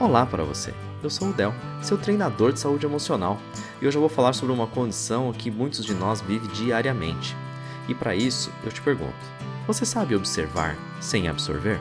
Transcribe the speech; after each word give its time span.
Olá 0.00 0.24
para 0.24 0.44
você. 0.44 0.72
Eu 1.02 1.10
sou 1.10 1.30
o 1.30 1.32
Del, 1.32 1.52
seu 1.82 1.98
treinador 1.98 2.52
de 2.52 2.60
saúde 2.60 2.86
emocional, 2.86 3.36
e 3.82 3.86
hoje 3.86 3.96
eu 3.96 4.00
vou 4.00 4.08
falar 4.08 4.32
sobre 4.32 4.54
uma 4.54 4.68
condição 4.68 5.32
que 5.32 5.50
muitos 5.50 5.84
de 5.84 5.92
nós 5.92 6.20
vivem 6.20 6.48
diariamente. 6.50 7.36
E 7.88 7.94
para 7.96 8.14
isso, 8.14 8.52
eu 8.62 8.70
te 8.70 8.80
pergunto: 8.80 9.12
você 9.66 9.84
sabe 9.84 10.14
observar 10.14 10.76
sem 11.00 11.26
absorver? 11.26 11.80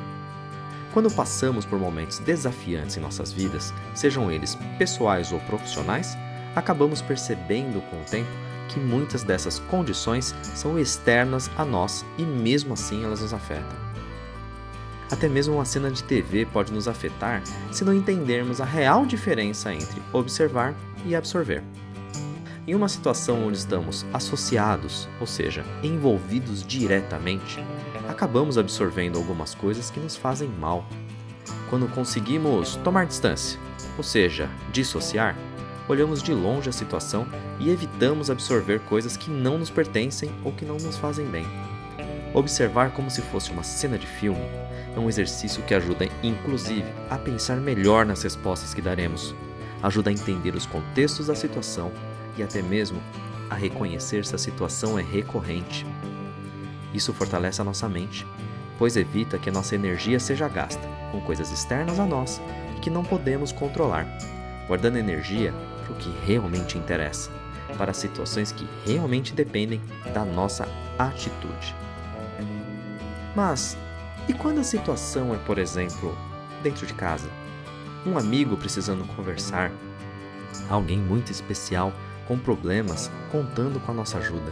Quando 0.94 1.12
passamos 1.12 1.64
por 1.64 1.78
momentos 1.78 2.18
desafiantes 2.18 2.98
em 2.98 3.02
nossas 3.02 3.32
vidas, 3.32 3.72
sejam 3.94 4.32
eles 4.32 4.58
pessoais 4.80 5.32
ou 5.32 5.40
profissionais, 5.42 6.18
acabamos 6.56 7.04
percebendo 7.04 7.80
com 7.88 8.02
o 8.02 8.06
tempo 8.06 8.32
que 8.68 8.80
muitas 8.80 9.22
dessas 9.22 9.60
condições 9.60 10.34
são 10.42 10.80
externas 10.80 11.52
a 11.56 11.64
nós 11.64 12.04
e 12.18 12.24
mesmo 12.24 12.74
assim 12.74 13.04
elas 13.04 13.22
nos 13.22 13.32
afetam. 13.32 13.87
Até 15.12 15.30
mesmo 15.30 15.56
uma 15.56 15.66
cena 15.66 15.90
de 15.90 16.04
TV 16.04 16.46
pode 16.46 16.74
nos 16.74 16.88
afetar 16.88 17.42
se 17.72 17.86
não 17.86 17.94
entendermos 17.94 18.60
a 18.60 18.66
real 18.66 19.06
diferença 19.06 19.74
entre 19.74 20.02
observar 20.12 20.76
e 21.06 21.16
absorver. 21.16 21.64
Em 22.68 22.76
uma 22.76 22.90
situação 22.90 23.48
onde 23.48 23.58
estamos 23.58 24.06
associados, 24.14 25.08
ou 25.22 25.26
seja, 25.26 25.64
envolvidos 25.82 26.66
diretamente, 26.66 27.64
acabamos 28.10 28.58
absorvendo 28.58 29.18
algumas 29.18 29.56
coisas 29.56 29.90
que 29.90 30.02
nos 30.02 30.18
fazem 30.18 30.50
mal. 30.50 30.86
Quando 31.70 31.88
conseguimos 31.88 32.76
tomar 32.84 33.06
distância, 33.06 33.58
ou 33.98 34.04
seja, 34.04 34.50
dissociar, 34.74 35.38
olhamos 35.88 36.22
de 36.22 36.34
longe 36.34 36.68
a 36.68 36.74
situação 36.74 37.26
e 37.58 37.70
evitamos 37.70 38.30
absorver 38.30 38.82
coisas 38.82 39.16
que 39.16 39.32
não 39.32 39.58
nos 39.58 39.70
pertencem 39.70 40.30
ou 40.44 40.52
que 40.52 40.66
não 40.66 40.76
nos 40.76 40.98
fazem 40.98 41.26
bem. 41.26 41.46
Observar 42.38 42.92
como 42.92 43.10
se 43.10 43.20
fosse 43.20 43.50
uma 43.50 43.64
cena 43.64 43.98
de 43.98 44.06
filme 44.06 44.46
é 44.96 45.00
um 45.00 45.10
exercício 45.10 45.64
que 45.64 45.74
ajuda, 45.74 46.08
inclusive, 46.22 46.86
a 47.10 47.18
pensar 47.18 47.56
melhor 47.56 48.06
nas 48.06 48.22
respostas 48.22 48.76
que 48.76 48.82
daremos, 48.82 49.34
ajuda 49.82 50.12
a 50.12 50.14
entender 50.14 50.54
os 50.54 50.68
contextos 50.68 51.26
da 51.26 51.34
situação 51.34 51.92
e 52.38 52.44
até 52.44 52.62
mesmo 52.62 53.02
a 53.50 53.56
reconhecer 53.56 54.24
se 54.24 54.36
a 54.36 54.38
situação 54.38 55.00
é 55.00 55.02
recorrente. 55.02 55.84
Isso 56.94 57.12
fortalece 57.12 57.60
a 57.60 57.64
nossa 57.64 57.90
mente, 57.90 58.24
pois 58.78 58.96
evita 58.96 59.40
que 59.40 59.50
a 59.50 59.54
nossa 59.54 59.74
energia 59.74 60.20
seja 60.20 60.48
gasta 60.48 60.88
com 61.12 61.20
coisas 61.22 61.52
externas 61.52 62.00
a 62.00 62.06
nós 62.06 62.40
e 62.78 62.80
que 62.82 62.92
não 62.92 63.04
podemos 63.04 63.52
controlar, 63.52 64.06
guardando 64.68 64.98
energia 64.98 65.52
para 65.84 65.92
o 65.92 65.98
que 65.98 66.16
realmente 66.24 66.78
interessa, 66.78 67.32
para 67.80 67.94
situações 67.94 68.52
que 68.52 68.68
realmente 68.86 69.34
dependem 69.34 69.82
da 70.14 70.24
nossa 70.24 70.68
atitude. 71.00 71.87
Mas 73.38 73.78
e 74.28 74.34
quando 74.34 74.62
a 74.62 74.64
situação 74.64 75.32
é, 75.32 75.38
por 75.38 75.60
exemplo, 75.60 76.18
dentro 76.64 76.88
de 76.88 76.94
casa? 76.96 77.30
Um 78.04 78.18
amigo 78.18 78.58
precisando 78.58 79.06
conversar, 79.16 79.72
alguém 80.68 80.98
muito 80.98 81.32
especial 81.32 81.94
com 82.28 82.40
problemas 82.40 83.12
contando 83.32 83.80
com 83.80 83.92
a 83.92 83.94
nossa 83.94 84.18
ajuda. 84.18 84.52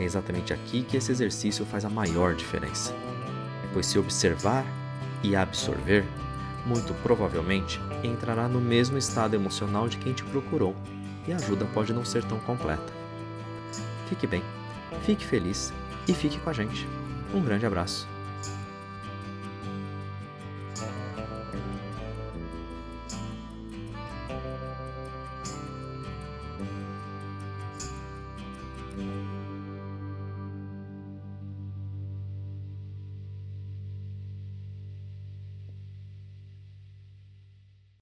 É 0.00 0.02
exatamente 0.02 0.52
aqui 0.52 0.82
que 0.82 0.96
esse 0.96 1.12
exercício 1.12 1.64
faz 1.64 1.84
a 1.84 1.88
maior 1.88 2.34
diferença. 2.34 2.92
Pois 3.72 3.86
se 3.86 4.00
observar 4.00 4.66
e 5.22 5.36
absorver, 5.36 6.04
muito 6.66 6.92
provavelmente 7.04 7.80
entrará 8.02 8.48
no 8.48 8.60
mesmo 8.60 8.98
estado 8.98 9.36
emocional 9.36 9.88
de 9.88 9.96
quem 9.98 10.12
te 10.12 10.24
procurou 10.24 10.74
e 11.28 11.32
a 11.32 11.36
ajuda 11.36 11.64
pode 11.66 11.92
não 11.92 12.04
ser 12.04 12.24
tão 12.24 12.40
completa. 12.40 12.92
Fique 14.08 14.26
bem, 14.26 14.42
fique 15.02 15.24
feliz 15.24 15.72
e 16.08 16.12
fique 16.12 16.40
com 16.40 16.50
a 16.50 16.52
gente. 16.52 16.84
Um 17.34 17.42
grande 17.42 17.66
abraço. 17.66 18.15